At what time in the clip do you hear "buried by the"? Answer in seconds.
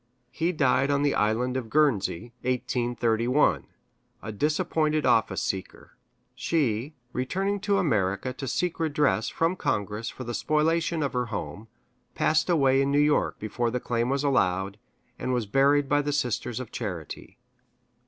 15.45-16.11